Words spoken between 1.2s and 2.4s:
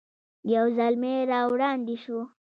را وړاندې شو.